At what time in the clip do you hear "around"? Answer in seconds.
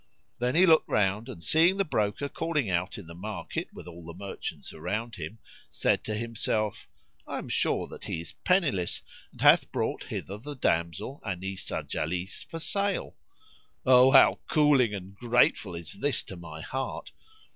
4.73-5.15